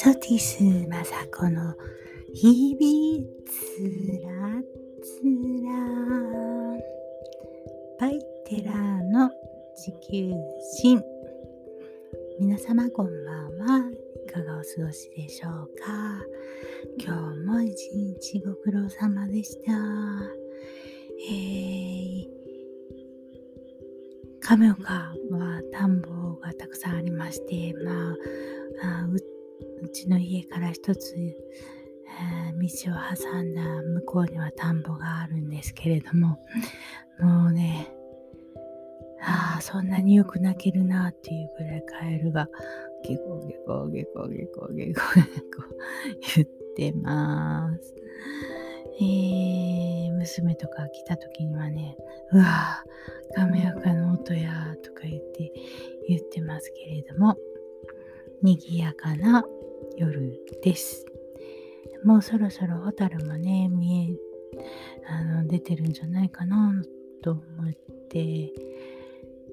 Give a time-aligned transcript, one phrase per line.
[0.00, 1.74] ソティスマサコの
[2.32, 3.50] 日々つ
[4.22, 4.62] ら
[5.02, 5.24] つ
[5.64, 5.72] ら。
[7.98, 8.72] バイテラ
[9.02, 9.28] の
[9.74, 10.32] 地球
[10.76, 11.02] 人
[12.38, 13.90] 皆様こんばんは
[14.24, 16.22] いかがお過ごしでしょうか。
[17.04, 19.72] 今日も一日ご苦労様でした。
[21.28, 22.28] えー、
[24.40, 28.14] 亀岡は田んぼがたくさんありましてまあ
[28.80, 29.20] あう
[29.88, 36.38] うちの家から一つ、えー、道を挟んだ向こうには田んぼがあるんですけれども
[37.18, 37.90] もうね
[39.22, 42.48] ああそんなによく泣けるなっていうぐらいカエルが
[43.02, 45.62] ゲコゲコゲコゲコゲコゲコ
[46.36, 47.94] 言ってます。
[49.00, 51.96] えー、娘とか来た時にはね、
[52.32, 55.52] うわぁ、亀岡の音やとか言って
[56.08, 57.36] 言ってますけれども、
[58.42, 59.44] 賑やかな
[59.98, 60.32] 夜
[60.62, 61.04] です。
[62.04, 64.16] もうそろそろホタルもね、見
[64.54, 64.62] え、
[65.08, 66.72] あの、出てるんじゃないかな
[67.22, 67.72] と思っ
[68.08, 68.52] て、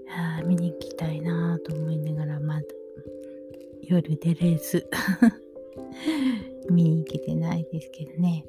[0.07, 2.61] あ見に行きたいなと思いながら、まだ
[3.81, 4.87] 夜出れず
[6.69, 8.45] 見に行けてないですけどね。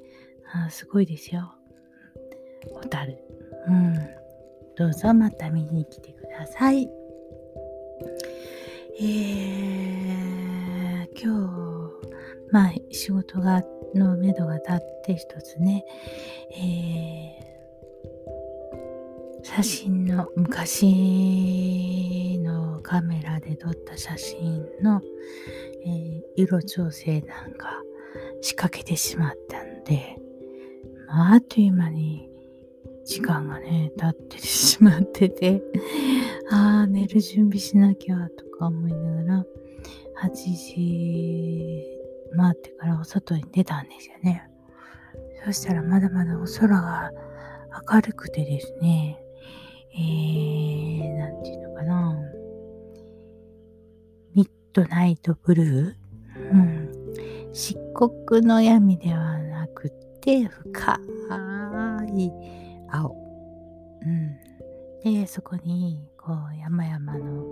[0.52, 1.50] あすごいですよ。
[2.72, 3.16] ホタル。
[3.68, 3.94] うん。
[4.76, 6.88] どうぞまた見に来てください。
[8.98, 9.55] えー、
[12.56, 13.62] まあ、仕事が、
[13.94, 15.84] のめどが立って一つね、
[16.56, 25.02] えー、写真の、昔のカメラで撮った写真の、
[25.84, 27.82] えー、色調整なんか
[28.40, 30.16] 仕掛けてしまったんで、
[31.08, 32.30] まあ、あっという間に
[33.04, 35.62] 時間がね、経ってしまってて、
[36.50, 39.44] ああ、寝る準備しなきゃとか思いながら、
[40.22, 41.95] 8時
[42.36, 44.48] 回ってからお外に出たんですよね。
[45.44, 47.10] そしたらまだまだお空が
[47.92, 49.18] 明るくてですね、
[49.94, 52.18] えー、なんていうのかな、
[54.34, 55.94] ミッドナイトブルー？
[56.52, 56.90] うん。
[57.52, 61.00] 漆黒の闇ではなくて、深
[62.14, 62.32] い
[62.90, 63.16] 青。
[64.02, 64.36] うん。
[65.02, 67.44] で、そこに、こう、山々の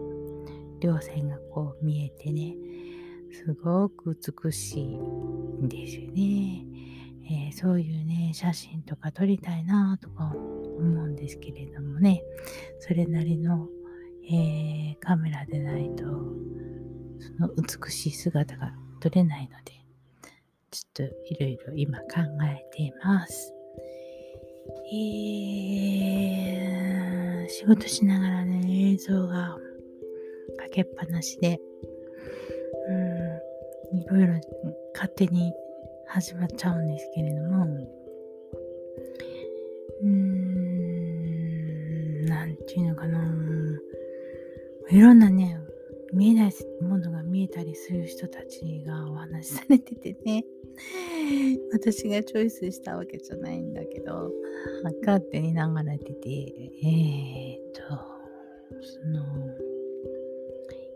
[0.81, 2.55] 稜線がこう見えてね、
[3.35, 6.65] すごく美しいんですよね。
[7.27, 12.23] えー、そういうね、写真とか撮りたいなとか思うんですけれどもね、
[12.79, 13.69] それなりの、
[14.31, 19.73] えー、カメラでないと、その美しい姿が撮れないので、
[20.71, 22.07] ちょっといろいろ今考
[22.45, 23.53] えています。
[24.93, 29.57] えー、仕事しながらね、映像が
[30.57, 31.59] かけっぱなしで、
[32.87, 33.24] うん、
[34.01, 34.35] いろいろ
[34.95, 35.53] 勝手に
[36.07, 37.65] 始まっちゃうんですけれども、
[40.03, 43.19] うーん、なんていうのかな、
[44.91, 45.59] いろんなね、
[46.13, 50.45] 見えないものが見えたりする人たちがお話しされててね。
[51.73, 54.33] 私がチョイスしたわけじゃないんだけど
[55.07, 57.83] 勝手に流れててえー、っと
[58.83, 59.23] その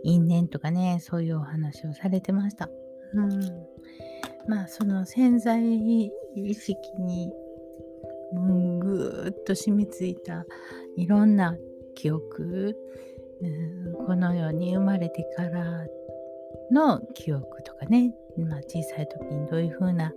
[0.03, 2.69] 因縁とかねそういうお話をされてました
[3.15, 3.41] うん。
[4.49, 5.61] まあその潜在
[6.35, 7.31] 意識に
[8.81, 10.45] ぐっと染みついた
[10.97, 11.57] いろんな
[11.95, 12.77] 記憶。
[13.41, 14.07] うん。
[14.07, 15.87] この世に生まれてから
[16.71, 20.13] の記憶とかね、まあ、小さい時にどういうふうな、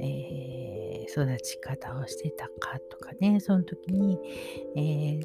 [0.00, 3.40] えー、育ち方をしてたかとかね。
[3.40, 4.18] その時に、
[4.76, 5.20] え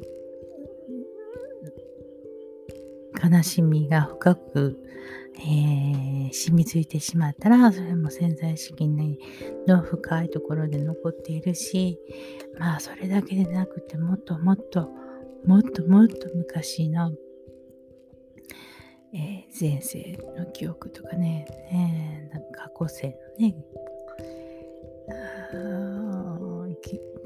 [3.16, 4.78] ー、悲しみが深く、
[5.36, 8.88] えー、染みついてしまったらそれも潜在意識
[9.66, 11.98] の深いところで残っているし
[12.58, 14.88] まあそれだけでなくてもっともっと
[15.44, 17.12] もっともっと昔の
[19.16, 23.54] えー、前世の記憶とかね、えー、なんか過去世のね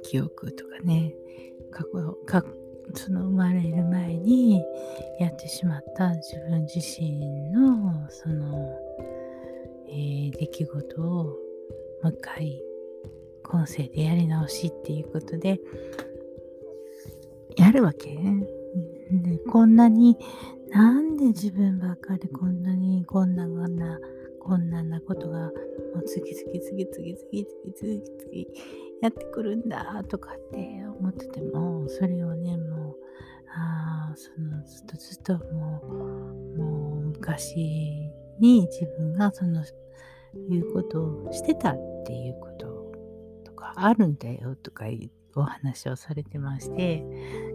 [0.02, 1.14] 記憶とかね
[1.70, 2.44] 過去過
[2.94, 4.62] その生まれる前に
[5.20, 8.78] やってしまった自分自身のその、
[9.88, 11.34] えー、出来事をも
[12.04, 12.62] う一回
[13.42, 15.60] 今世でやり直しっていうことで
[17.56, 18.08] やるわけ。
[19.10, 20.18] でこんなに
[20.70, 23.98] なんで自分ばっかりこんなにこんなこんな
[24.40, 25.50] 困難なことがも
[26.00, 28.68] う次々次々次々次々
[29.02, 32.77] やってくるんだとかって思っててもそれをねもう
[33.54, 37.56] あそのずっとずっともうもう昔
[38.38, 39.64] に自分がその
[40.50, 42.92] いうことをしてたっていうこと
[43.44, 47.04] とかあるんだよとかいうお話をされてまして、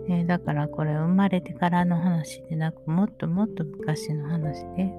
[0.07, 4.93] えー、だからこれ生まれてからの話でなくもっともっと昔の話で、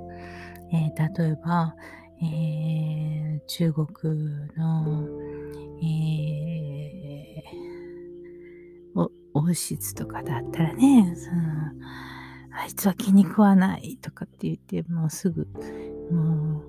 [0.72, 1.74] えー、例えば、
[2.22, 3.86] えー、中国
[4.56, 5.08] の、
[5.82, 5.84] え
[9.34, 11.42] 王室とかだったらねその
[12.56, 15.46] あいつは気に食わないとかって言ってもうすぐ
[16.10, 16.64] もう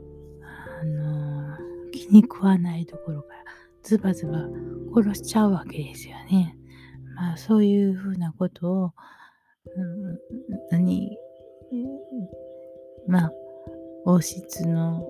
[0.81, 1.57] あの
[1.91, 3.43] 気に食わないところから
[3.83, 4.47] ズバズバ
[4.95, 6.57] 殺しちゃうわけですよね。
[7.15, 8.91] まあそういうふうなことを、
[9.75, 10.19] うん、
[10.71, 11.17] 何、
[13.07, 13.31] まあ
[14.05, 15.07] 王室の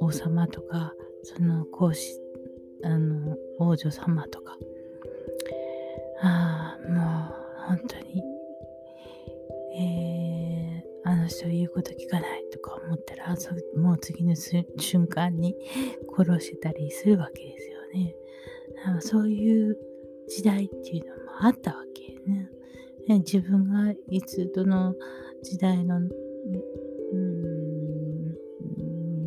[0.00, 0.92] 王様とか
[1.22, 2.18] その皇室
[2.84, 4.56] あの王女様とか
[6.20, 7.38] ああもう
[7.68, 8.22] 本当に、
[9.76, 13.36] えー、あの人言うこと聞かないとか思ったら
[13.76, 15.54] もう次の瞬間に
[16.16, 18.14] 殺してたりするわけですよね。
[19.00, 19.76] そういう
[20.28, 22.50] 時代っていうのもあったわけね。
[23.08, 24.94] 自分がいつどの
[25.42, 26.00] 時代の、う
[27.16, 28.08] ん、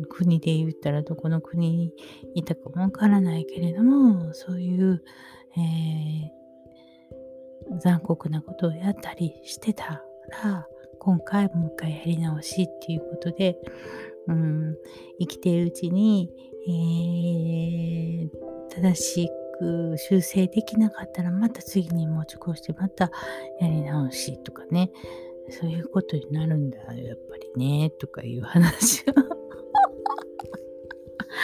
[0.08, 1.92] 国で言ったらどこの国に
[2.34, 5.02] いたかもわからないけれどもそういう、
[5.56, 6.41] えー、
[7.80, 10.04] 残酷なことをやったりしてた
[10.44, 10.66] ら
[10.98, 13.58] 今回もう一回やり直しっていうことで、
[14.28, 14.76] うん、
[15.18, 16.30] 生きているうちに、
[16.68, 23.10] えー正しく修正できなかったらまた次に持ち越してまた
[23.60, 24.90] やり直しとかね。
[25.50, 29.41] そういうことになるんだやっぱりねとかいう話を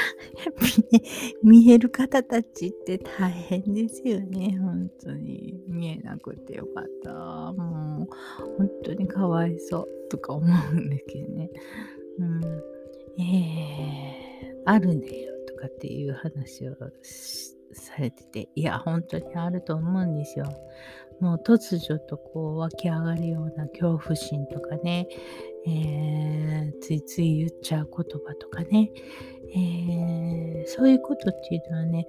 [1.42, 4.56] 見える方たちって大変ですよね。
[4.58, 5.62] 本当に。
[5.66, 7.12] 見えなくてよかった。
[7.52, 8.08] もう
[8.56, 11.50] 本当にかわいそうとか思うんですけどね。
[12.18, 12.40] うん。
[13.20, 16.76] えー、あるんだよとかっていう話を
[17.72, 20.46] されてて、いや、本当にあると思うんですよ。
[21.20, 25.08] もう突如とこう湧き上がるような恐怖心とかね、
[25.66, 28.90] えー、ついつい言っちゃう言葉とかね、
[29.54, 32.06] えー、そういうことっていうのはね、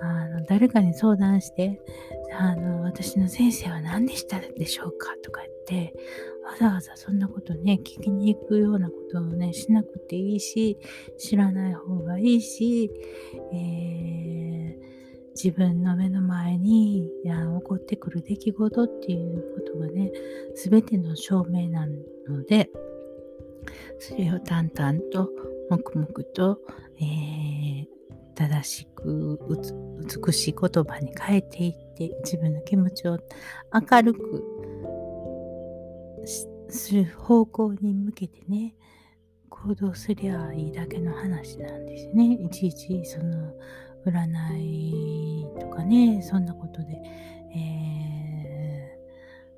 [0.00, 1.80] あの誰かに相談して、
[2.38, 5.52] あの私の先生は何でしたでしょうかとか言っ
[5.90, 5.94] て、
[6.44, 10.78] わざわざそんなことね、聞きに行くようなことをね、しなくていいし、
[11.18, 12.90] 知らない方がいいし、
[13.52, 14.52] えー
[15.34, 20.12] 自分の目の前にいや起こってくる出来事っていうことがね、
[20.54, 21.86] 全ての証明な
[22.28, 22.70] ので、
[23.98, 25.30] それを淡々と
[25.70, 26.58] 黙々と、
[26.98, 27.86] えー、
[28.34, 29.38] 正しく
[30.26, 33.18] 美しい言葉に変えていって自分の気持ちを
[33.72, 34.44] 明るく
[36.68, 38.74] する方向に向けてね
[39.48, 42.34] 行動すりゃいいだけの話なんですね。
[42.34, 43.52] いちいちその
[44.06, 44.26] 占
[44.58, 47.00] いとかねそんなことで、
[47.54, 48.98] え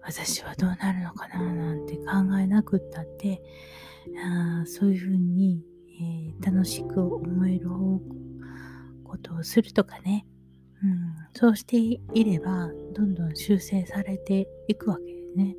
[0.03, 2.03] ー、私はどうなるのかななんて考
[2.39, 3.41] えなくったって
[4.27, 5.65] あそういうふうに、
[6.01, 7.69] えー、楽しく思える
[9.05, 10.27] ことをするとかね、
[10.83, 15.57] うん、そうしていればどんどん修正されていくわけですね。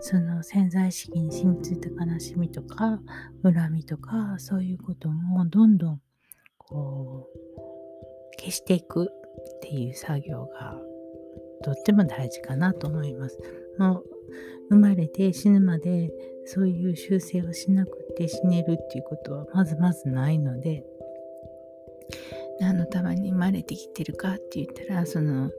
[0.00, 3.00] その潜在意識に染みついた悲しみとか
[3.42, 6.00] 恨みとかそういうこともどんどん
[6.58, 10.78] こう消していくっていう作業が
[11.62, 13.38] とっても大事かなと思います。
[13.78, 14.04] もう
[14.70, 16.10] 生まれて死ぬまで
[16.44, 20.84] そういう修正をしなくて死ねるっていうことはまずまずないので。
[22.58, 25.50] 何のために生まれてきてるかって言ったらその、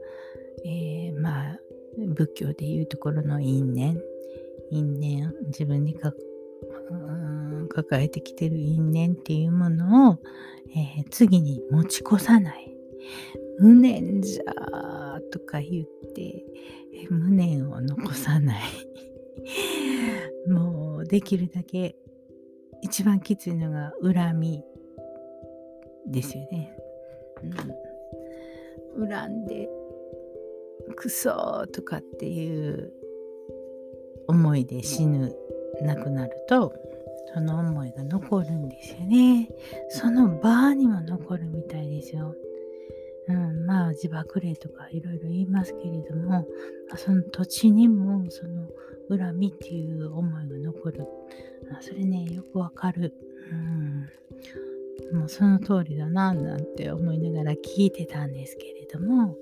[0.64, 1.58] えー、まあ
[1.96, 4.00] 仏教でいうところの因縁。
[4.70, 6.12] 因縁自分にか
[7.70, 10.18] 抱えてきてる因縁っていうものを、
[10.76, 12.74] えー、次に持ち越さない。
[13.58, 16.44] 無念じゃとか言って
[16.94, 18.62] え、無念を残さない。
[20.50, 21.96] もうできるだけ
[22.82, 24.64] 一番きついのが恨み
[26.06, 26.76] ですよね。
[28.96, 29.68] うん、恨んで
[30.96, 32.92] クソとかっていう
[34.26, 35.34] 思いで死ぬ
[35.82, 36.74] なくなると
[37.34, 39.48] その思いが残るんですよね。
[39.90, 42.34] その場にも残るみたいですよ。
[43.28, 46.46] うん、まあ自爆霊とかいろいろ言いますけれども
[46.96, 48.66] その土地にもその
[49.08, 51.06] 恨みっていう思いが残る。
[51.80, 53.12] それねよくわかる、
[55.12, 59.36] うん、もうその通りだななんて思いながら聞いてたんですけれども。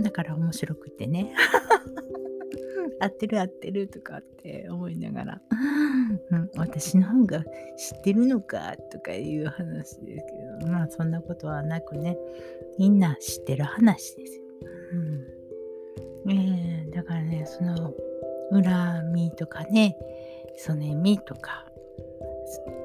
[0.00, 1.32] だから面白くてね。
[3.00, 5.42] 合ってる合ってるとかって思いながら、
[6.30, 7.44] うん、私の方が
[7.76, 10.26] 知ってるのかとかいう話です
[10.60, 12.18] けど、まあそんなことはなくね、
[12.76, 14.44] みんな知ってる話ですよ。
[16.24, 16.30] うん。
[16.30, 17.94] えー、だからね、その
[18.50, 19.96] 恨みとかね、
[20.56, 21.66] そねみとか、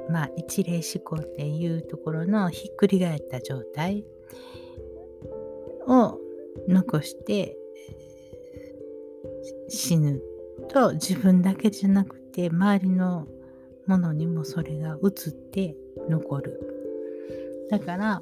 [0.10, 4.06] まあ一例思考っていうところのひっくり返った状態
[5.88, 6.18] を
[6.68, 7.58] 残して
[9.70, 10.22] 死ぬ
[10.70, 13.28] と自分だけじゃなくて周りの
[13.86, 15.76] ものにもそれが移って
[16.10, 16.60] 残る。
[17.70, 18.22] だから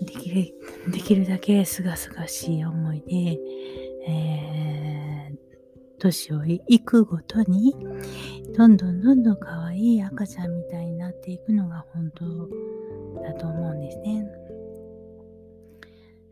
[0.00, 0.54] できる
[0.90, 3.38] できるだけすがすがしい思いで、
[4.08, 4.79] えー、
[6.00, 7.76] 年をいくごとに
[8.56, 12.24] どんどんどんどん可愛い赤ちゃんみたいになっていくのが本当
[13.22, 14.26] だと思うんですね。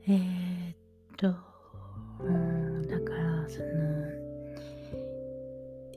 [0.09, 0.77] えー、っ
[1.17, 1.35] と、
[2.25, 3.69] うん、だからその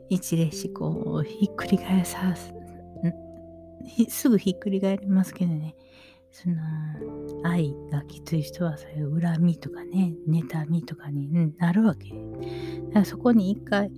[0.09, 2.53] 一例思考をひっくり返さす
[4.09, 5.75] すぐひっくり返りますけどね
[6.31, 6.57] その
[7.43, 12.09] 愛がきつい人はそういう恨みとかね妬みとかになるわけ。
[12.09, 12.15] だ
[12.93, 13.91] からそこに一回、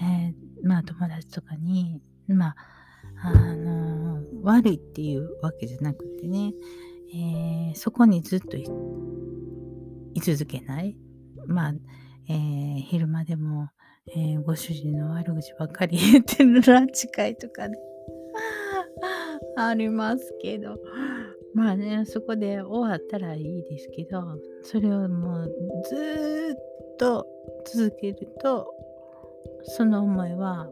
[0.00, 2.56] えー、まあ友達とかにまあ
[3.22, 6.52] あのー、悪いっていうわけじゃなくてね、
[7.14, 8.64] えー、そこにずっとい
[10.20, 10.96] 続けない。
[11.46, 11.72] まあ、
[12.28, 13.70] えー、昼間でも、
[14.14, 17.78] えご主人の悪口ばっかり言ってるランチ会とかね
[19.56, 20.78] ありますけど。
[21.54, 24.22] まあね、そこで終わったらいいですけど、
[24.62, 25.52] それをもう
[25.88, 27.26] ずっと
[27.66, 28.68] 続けると、
[29.62, 30.68] その思いは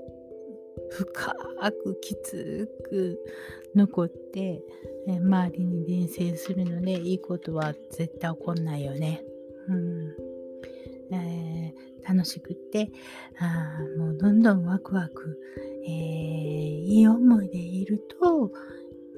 [0.90, 1.34] 深
[1.84, 3.18] くきつく
[3.74, 4.62] 残って、
[5.08, 9.22] え周りに伝染するので、いいことは絶対起こんないよね。
[9.68, 10.36] うん
[11.12, 12.90] えー、楽しくって、
[13.38, 15.38] あもうどんどんワクワク、
[15.86, 18.50] えー、いい思いでいると、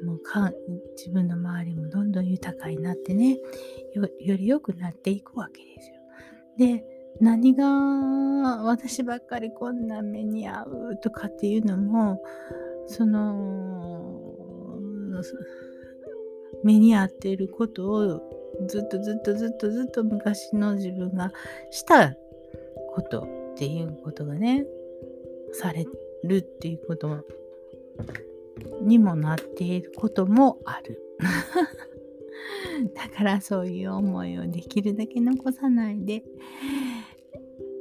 [0.04, 0.52] もうか
[0.96, 3.38] 自分の周りもどんどん豊かになってね
[3.94, 5.94] より良くなっていくわけですよ。
[6.58, 6.84] で
[7.20, 7.66] 何が
[8.62, 12.22] 私ばっかりこんな目に遭うとかっていうのも
[12.86, 14.38] その
[16.62, 18.20] 目に遭っていることを
[18.68, 21.32] ずっとずっとずっとずっと昔の自分が
[21.70, 22.14] した
[22.94, 23.22] こと
[23.54, 24.64] っていうことがね
[25.52, 25.86] され
[26.24, 27.24] るっていうこと
[28.82, 31.00] にもなっていることもある。
[32.94, 36.22] だからそういう思いをできるだけ残さないで、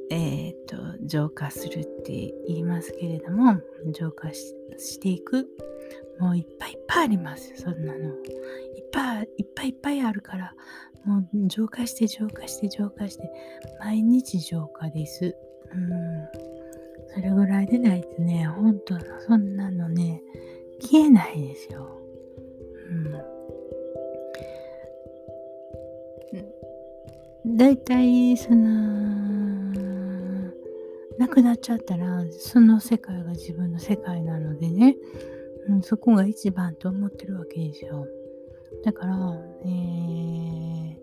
[0.09, 3.59] えっ、と、浄化するって言いますけれども、
[3.91, 5.47] 浄化していく。
[6.19, 8.09] もういっぱいいっぱいありますそんなの。
[8.75, 10.53] いっぱいいっぱいいっぱいあるから、
[11.05, 13.31] もう浄化して浄化して浄化して、
[13.79, 15.35] 毎日浄化です。
[15.73, 16.47] うん。
[17.13, 20.21] それぐらいでないとね、本当そんなのね、
[20.81, 21.87] 消えないですよ。
[22.89, 22.93] う
[27.53, 27.57] ん。
[27.57, 28.67] だいたいその
[31.17, 34.95] なくなっちゃったらその世界が自分の世界なのでね、
[35.67, 38.07] うん、そこが一番と思ってるわけですよ。
[38.83, 39.15] だから、
[39.65, 40.95] えー、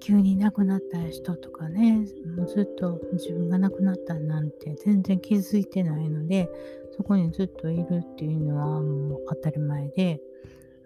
[0.00, 6.50] 急に亡くなった人とかねもうずっと自分が亡くなったなんて全然気づいてないので
[6.96, 10.20] そこにずっといるっていうのはもう当たり前で、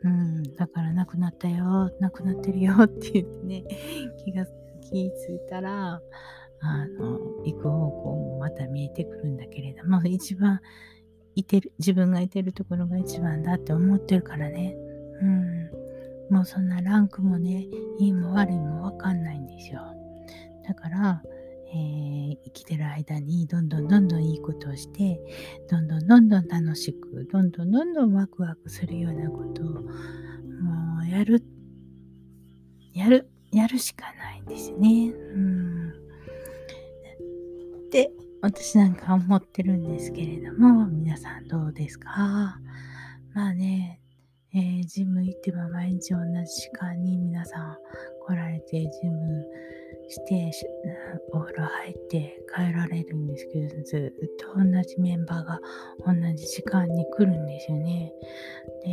[0.02, 3.64] うん、だから亡くなったよ、亡くなってるよって言ってね、
[4.24, 4.46] 気が、
[4.82, 6.00] 気ついたら、
[6.60, 10.60] あの、行く方向もまた見えてくるんだけれども、一番
[11.34, 14.76] いてる、自分がいてるところが一番だって思ってるからね、
[15.20, 15.70] うん、
[16.34, 17.66] もうそんなランクもね、
[17.98, 19.80] いいも悪いもわかんないんですよ。
[20.66, 21.22] だから、
[21.74, 25.18] えー、生きてる間にどんどんどんどんいいことをして
[25.68, 31.42] どんどんどんどん楽しくどんどんどんどんワクワクするようなことをもうやる
[32.92, 35.08] やるやるしかないんですね。
[35.10, 35.92] うん
[37.90, 38.10] で
[38.42, 42.58] 私なんか思ってるんですけれども皆さんどうですか？
[43.34, 44.00] まあね
[44.56, 47.76] えー、ジム行っても毎日同じ時間に皆さん
[48.24, 49.44] 来られてジム
[50.08, 50.50] して
[51.32, 55.60] お風呂入って帰られるんですけどずっと同じメンバーが
[56.06, 58.12] 同じ時間に来るんですよね。
[58.84, 58.90] で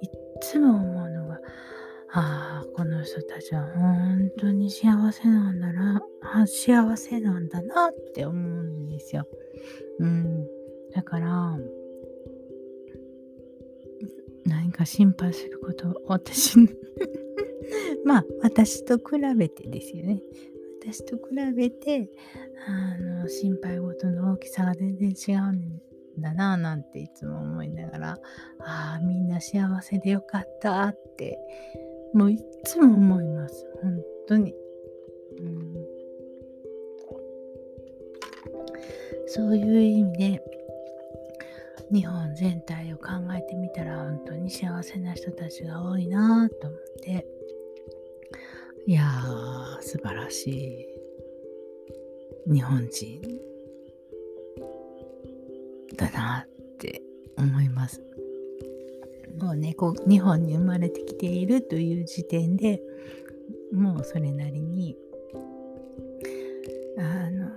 [0.00, 1.38] いつも思うのが
[2.14, 6.02] ああこの人たちは本当に幸せなんだな
[6.46, 9.26] 幸せなんだなって思うんですよ。
[10.00, 10.46] うん、
[10.92, 11.56] だから
[14.46, 16.58] 何か心配すること私
[18.04, 20.22] まあ私と比べてですよね。
[20.80, 21.22] 私と比
[21.54, 22.10] べて
[22.66, 25.80] あの心配事の大きさが全然違うん
[26.20, 28.18] だなぁなんていつも思いながら
[28.58, 31.38] ああみんな幸せでよかったって
[32.12, 33.66] もういつも思います。
[33.80, 34.54] 本当に、
[35.38, 35.74] うん、
[39.26, 40.42] そういう意味で
[41.90, 47.26] 日本全体を考えてみたら本当に幸せな人たちが多いなと思って
[48.86, 50.86] いやー素晴らし
[52.48, 53.22] い日本人
[55.96, 56.48] だなっ
[56.78, 57.02] て
[57.38, 58.02] 思います。
[59.40, 62.82] もうねこう日本に生まれてきているという時点で
[63.72, 64.96] もうそれなりに
[66.98, 67.51] あの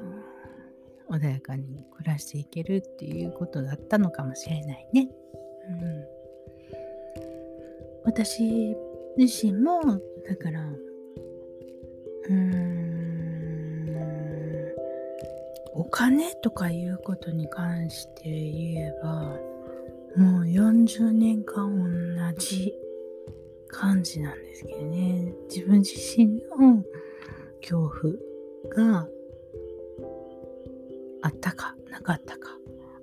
[1.15, 5.09] 穏やかに暮らしていけるっていうことだったのかもしれないね。
[5.69, 6.05] うん、
[8.03, 8.75] 私
[9.17, 9.81] 自身も
[10.27, 13.05] だからうーん
[15.73, 19.37] お金とかいうことに関して言えば
[20.15, 21.67] もう40年間
[22.33, 22.73] 同じ
[23.67, 26.83] 感じなんですけどね自分自身の
[27.61, 27.89] 恐
[28.73, 29.07] 怖が
[31.25, 31.75] あったか？
[31.89, 32.51] なかったか？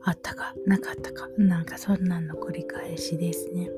[0.04, 0.54] あったか？
[0.64, 1.26] なかったか？
[1.38, 3.68] なんかそんなの繰り返しですね。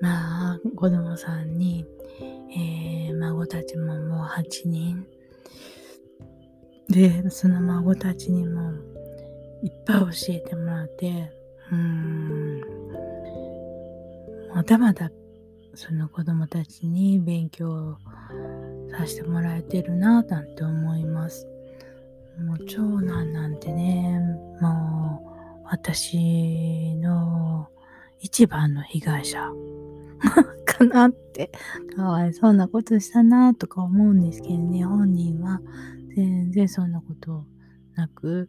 [0.00, 1.84] まあ子供さんに、
[2.56, 5.04] えー、孫たちももう8人。
[6.88, 8.70] でその孫たちにも
[9.64, 11.32] いっぱい教えてもらって
[11.72, 12.60] うん。
[14.54, 15.10] まだまだ
[15.74, 17.98] その子供たちに勉強
[18.96, 21.49] させてもらえてるなぁなんて思います。
[22.38, 24.20] もう長男なんてね、
[24.60, 25.22] も
[25.62, 27.68] う私の
[28.20, 29.50] 一番の被害者
[30.66, 31.50] かなって、
[31.96, 35.60] かわいそうなことしたなとか思うんですけどね、本人は
[36.14, 37.44] 全然そんなこと
[37.94, 38.48] なく、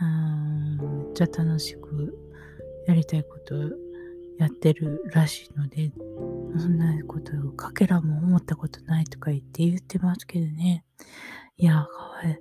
[0.00, 2.18] うんめっちゃ楽しく
[2.86, 3.54] やりたいこと
[4.38, 5.92] やってるらしいので、
[6.58, 10.84] そんなことをかけらも思ったことないとか言って言ってますけどね。
[11.56, 12.36] いや、かわいい。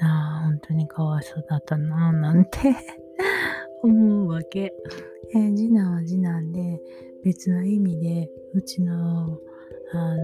[0.00, 2.58] ああ、本当にかわいそうだったななんて。
[3.82, 4.74] 思うわけ。
[5.34, 6.80] えー、次男は次男で
[7.22, 9.38] 別の意味でうちの
[9.92, 10.16] あ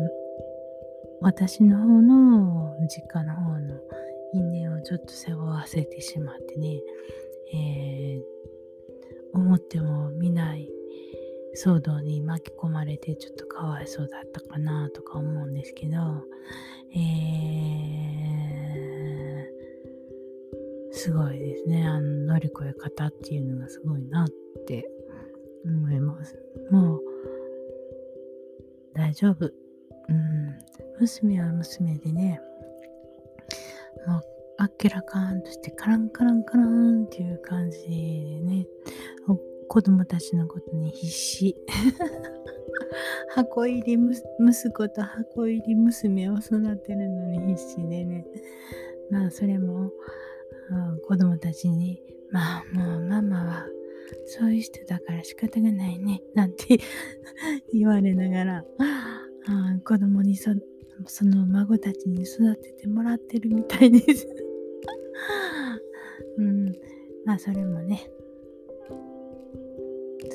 [1.20, 3.80] 私の方の実家の方の
[4.32, 6.80] 因縁をちょっと背負わせてしまってね、
[7.52, 10.68] えー、思っても見ない
[11.56, 15.96] 騒動に巻き込まれてちょっとかわいそうだったかなとか思うんですけど、
[16.94, 18.83] えー
[21.04, 21.86] すごいですね。
[21.86, 24.28] あの乗り越え方っていうのがすごいなっ
[24.66, 24.90] て
[25.66, 26.34] 思います。
[26.70, 27.00] もう
[28.94, 29.44] 大丈夫。
[29.44, 29.48] う
[30.14, 30.58] ん。
[30.98, 32.40] 娘は娘でね、
[34.06, 34.22] もう
[34.56, 38.66] あっけらかんとしてカランカランカランっていう感じでね、
[39.68, 41.54] 子供たちのことに必死。
[43.28, 48.26] 箱入り息子と箱入り娘を育てるのに必死でね。
[49.10, 49.92] まあそれも
[51.06, 52.00] 子供たちに、
[52.30, 53.66] まあもうママは
[54.26, 56.78] そういう人だから仕方がないね、なんて
[57.72, 60.50] 言われながら、あ子供にそ
[61.06, 64.28] その孫たちに育ててもらってるみたいです
[66.38, 66.72] うん、
[67.24, 68.10] まあそれもね、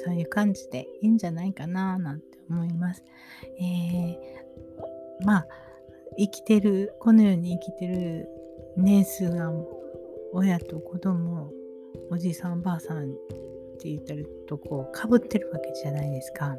[0.04, 3.04] そういう感じでいいんじゃないかななんて思います。
[3.60, 5.48] えー、まあ
[6.18, 8.28] 生きてるこの世に生きてる
[8.76, 9.52] 年数が
[10.34, 11.52] 親と子供
[12.10, 13.13] おじいさんおばあさんっ
[13.80, 16.56] て言ったりとこうかぶってるわけじゃないですか。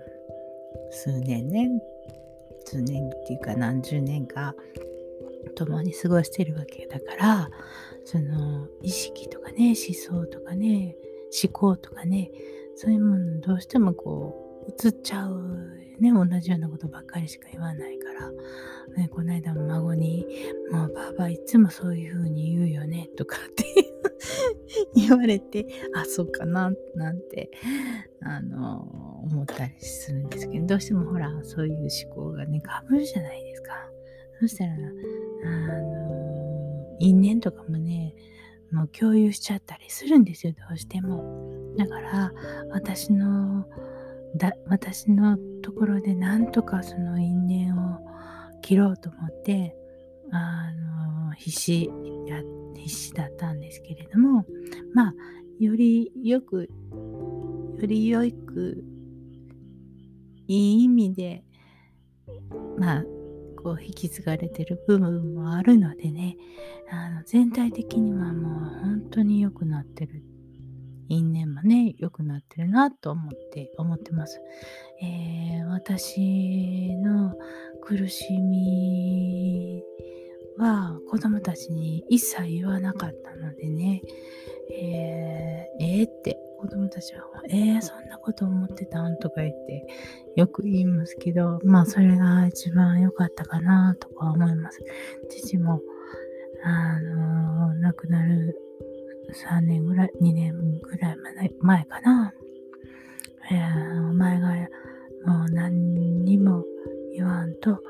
[0.91, 1.69] 数年ね。
[2.65, 4.55] 数年っていうか何十年か
[5.57, 7.51] 共に過ごしてるわけだから
[8.05, 10.95] その意識とかね思想とかね
[11.43, 12.31] 思考とかね
[12.77, 15.70] そういうものどうしてもこう映っちゃう
[16.01, 18.31] ね同じようなことばっかりしか言わないから、
[18.96, 20.27] ね、この間も孫に
[20.73, 23.64] 「もうばあばいつもそういう風に言うよね」とかって
[24.94, 27.51] 言われてあそうかななんて
[28.23, 28.81] あの
[29.25, 33.73] 思ったりするんですけどどうしてもほらそういう思考がねかぶるじゃないですか。
[34.40, 38.14] そしたらあの因縁とかもね
[38.73, 41.51] もう共有しちゃったりするんですよどうしても。
[41.77, 42.33] だから
[42.70, 43.66] 私の
[44.37, 47.99] だ私のところでなんとかその因縁を
[48.62, 49.75] 切ろうと思って
[50.33, 50.73] あ
[51.29, 51.90] の必死
[52.27, 52.43] や
[52.77, 54.45] 必死だったんですけれども
[54.95, 55.14] まあ
[55.59, 56.69] よりよく
[57.81, 58.85] よりよく
[60.47, 61.45] いい意味で
[62.79, 63.05] まあ
[63.62, 66.37] こう引き継がれてる部分もあるのでね
[66.90, 70.23] あの全体的にはもう本当に良くなってる
[71.11, 74.40] 因縁もね良くなってるなと思って思ってます、
[75.03, 77.35] えー、私の
[77.83, 79.83] 苦しみ
[80.57, 84.03] は子供たちに一切言わなかったのでね、
[84.73, 89.18] えー、えー、って子供たちは、えー、そんなこと思ってたん？
[89.18, 89.87] とか言って
[90.37, 94.79] よく言いますけど、まあそれが一番良かったかなとか思います。
[95.31, 95.81] 父も、
[96.62, 98.55] あのー、亡くなる
[99.33, 101.16] 3年ぐらい、2年ぐらい
[101.61, 102.33] 前かな。
[103.51, 104.49] えー、お前が
[105.25, 106.64] もう何にも
[107.12, 107.83] 言わんと、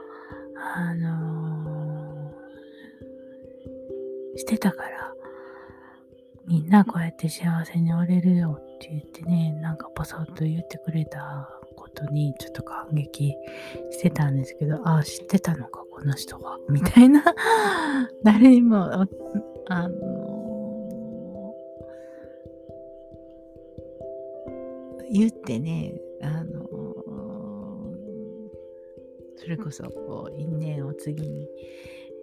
[0.57, 5.12] あのー、してたから、
[6.46, 13.35] みんなこうやって幸せにおれるよって言ってね、なんかポソッと言ってくれたことにちょっと感激
[13.90, 16.59] してたんですけど、ああ、知ってたのか、この人は。
[16.68, 17.22] みたいな
[18.24, 19.07] 誰にも、
[19.68, 20.19] あの
[25.11, 26.70] 言ってね、あの
[29.37, 31.49] それこそこう因縁を次に、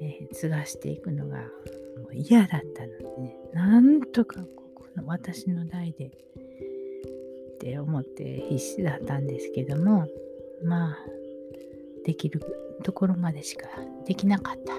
[0.01, 4.41] えー、継がしていくのがもう嫌だったのでねなんとか
[4.75, 10.07] この私の代でって思って必死だったんですけども
[10.63, 10.97] まあ
[12.05, 12.39] できる
[12.83, 13.67] ところまでしか
[14.05, 14.73] できなかった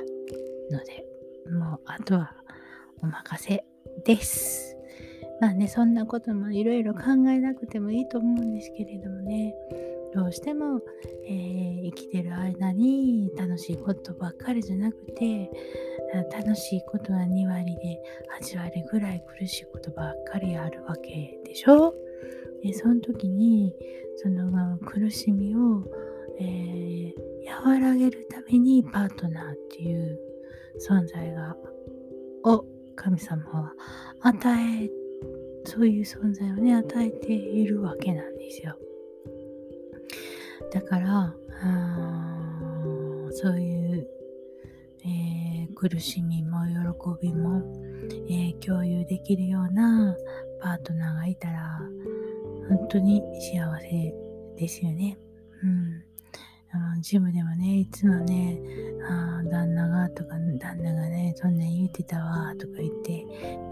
[0.75, 1.05] ので
[1.53, 2.35] もうあとは
[3.03, 3.65] お任せ
[4.05, 4.78] です。
[5.41, 9.55] まあねそんなこともいろいろ考えなくてもいいと思うんですけれどもね。
[10.15, 10.81] どうしても、
[11.27, 15.51] えー、生きてる間に楽しいことばっかりじゃなくて
[16.33, 18.01] 楽しいことは2割で
[18.41, 21.95] 8割ぐらい苦しいことばっかりあるわけでしょ？
[22.63, 23.75] でその時に
[24.17, 25.85] その苦しみを、
[26.41, 27.15] えー、
[27.65, 30.19] 和らげるためにパートナーっていう
[30.81, 31.55] 存在が
[32.45, 32.65] を
[32.97, 33.73] 神様は
[34.21, 34.39] 与
[34.85, 34.91] え
[35.65, 38.77] そういう存在をね与えているわけなんですよ。
[40.73, 41.35] だから
[43.31, 44.09] そういう、
[45.05, 47.63] えー、苦しみも喜びも、
[48.29, 50.17] えー、共有できるような
[50.61, 51.81] パートナーがいたら
[52.69, 54.15] 本当に幸せ
[54.57, 55.19] ですよね。
[55.63, 56.08] うん
[56.71, 58.61] あのジムでもね、いつもね、
[59.09, 63.25] あ旦那がとか、旦那がね、そんな言うてたわとか言って、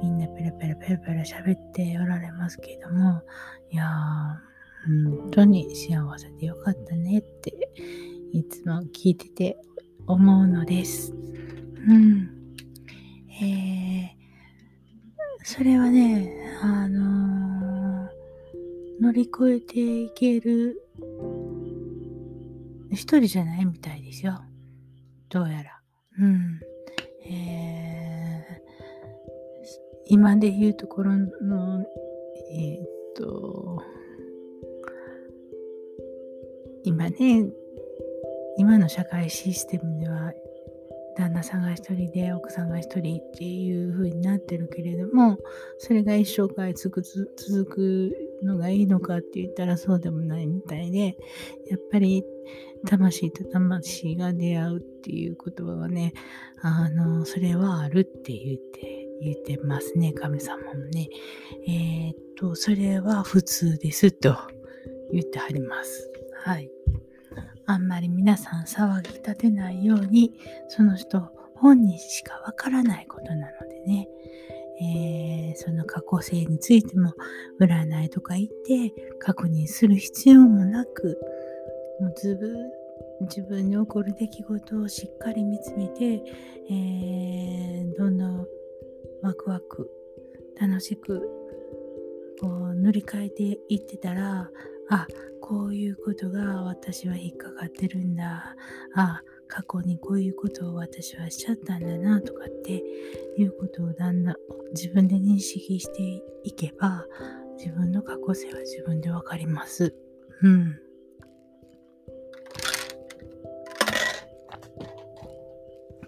[0.03, 3.23] みんなペラペラペラペラ喋っておられますけども、
[3.71, 4.47] いやー、
[4.87, 7.53] 本当に幸せでよかったねって
[8.33, 9.59] いつも聞いてて
[10.07, 11.13] 思うのです。
[11.89, 12.31] うん。
[13.43, 14.09] えー、
[15.43, 16.33] それはね、
[16.63, 20.81] あのー、乗り越えていける
[22.97, 24.41] 一人じゃないみたいですよ。
[25.29, 25.81] どうやら。
[26.19, 26.61] うん。
[27.29, 29.75] えー、
[30.07, 31.85] 今で言うところの、
[32.51, 33.83] えー、っと、
[36.85, 37.45] 今ね、
[38.59, 40.33] 今の社会システムでは、
[41.17, 45.39] 旦那さんが一人で奥さんが一人っていう風になってるけれども、
[45.79, 51.17] それが一生涯続く続くのがいいのかって言ったらそうでもないみたいで、
[51.69, 52.25] やっぱり
[52.87, 56.13] 魂と魂が出会うっていう言葉はね、
[56.61, 61.09] あの、それはあるって言って、言ってますね、神様もね。
[61.67, 64.37] えー、っと、それは普通ですと
[65.13, 66.11] 言ってはります。
[66.45, 66.71] はい。
[67.67, 71.21] あんまり皆さん騒ぎ立てないように、その人
[71.57, 74.09] 本人しかわからないことなのでね、
[74.81, 77.13] えー、その過去性についても
[77.61, 81.19] 占いとか言って確認する必要もなく、
[82.01, 82.71] もう自分
[83.21, 86.23] 自分に起こる出来事をしっかり見つめて、
[86.71, 88.47] えー、どんどん
[89.23, 89.91] ワクワク
[90.61, 91.23] 楽しく
[92.41, 94.51] こう塗り替えていってたら
[94.91, 95.07] あ
[95.41, 98.55] こういうことが私は引っかかってるんだ。
[98.95, 102.83] あ過去にこういうことを私はしちゃったんだなとかって
[103.39, 104.37] いうことをだんだん
[104.73, 107.05] 自分で認識していけば
[107.59, 109.95] 自分の過去性は自分でわかります。
[110.43, 110.79] うん。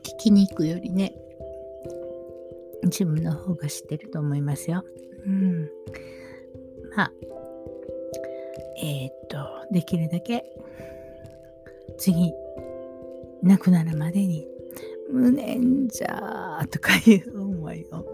[0.03, 1.15] 聞きに行くよりね
[2.85, 4.85] 自分の方が知ってると思いますよ。
[5.25, 5.71] うん。
[6.97, 7.13] まあ
[8.81, 9.39] えー、っと、
[9.73, 10.45] できるだけ
[11.99, 12.33] 次、
[13.43, 14.47] 亡くなるまでに
[15.11, 18.05] 無念じゃとかいう思いを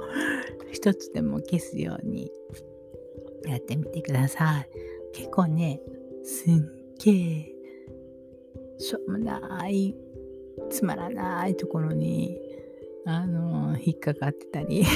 [0.73, 2.31] 一つでも消すように
[3.47, 4.69] やってみてください。
[5.13, 5.81] 結構ね、
[6.23, 6.51] すっ
[7.05, 7.53] げえ
[8.79, 9.95] しょうもない
[10.71, 12.39] つまらないところに、
[13.07, 14.85] あの、引っかかってたり。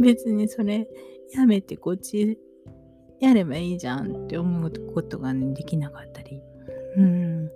[0.00, 0.88] 別にそれ
[1.32, 2.38] やめてこっち
[3.20, 6.40] やればいいじゃんって思うことが、ね、できなかったり、
[6.96, 7.50] うん、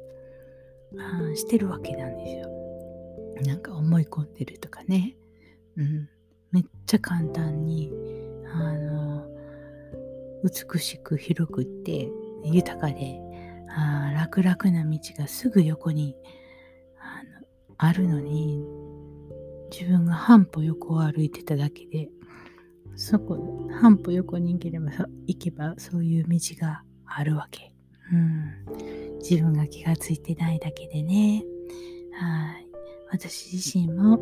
[0.96, 2.48] あしてるわけなんですよ。
[3.44, 5.16] なんか思い込んでるとかね。
[5.76, 6.08] うん、
[6.50, 7.92] めっちゃ簡単に、
[8.52, 9.26] あの、
[10.42, 12.10] 美しく広くって
[12.44, 13.20] 豊かで、
[13.70, 16.16] あ楽々な道がすぐ横に
[16.98, 17.46] あの
[17.76, 18.64] あるのに、
[19.70, 22.08] 自分が半歩横を歩いてただけで、
[22.96, 24.90] そこ、半歩横に行ければ、
[25.26, 27.72] 行けばそういう道があるわけ。
[28.12, 28.97] うん。
[29.18, 31.44] 自分が気がついてないだけでね。
[32.12, 32.66] はい。
[33.10, 34.18] 私自身も、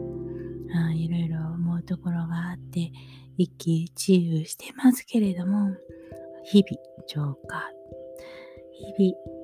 [0.94, 2.92] いろいろ思うところがあって、
[3.36, 5.74] 一喜一憂してますけれども、
[6.44, 7.70] 日々、浄化。
[8.72, 9.36] 日々、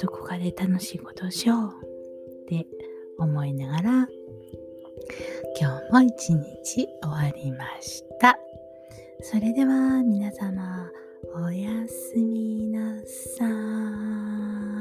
[0.00, 1.72] どこかで楽しいことをしよう
[2.44, 2.66] って
[3.18, 4.08] 思いながら
[5.58, 8.36] 今日も一日終わりました。
[9.20, 10.90] それでは皆様、
[11.34, 13.44] おやすみなさ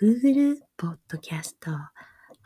[0.00, 1.70] Google ポッドキャスト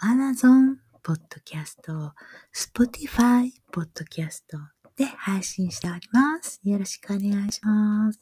[0.00, 2.14] Amazon ポッドキャスト
[2.54, 4.58] Spotify ポッドキャスト
[4.96, 6.60] で配信しております。
[6.64, 8.20] よろしくお願いします。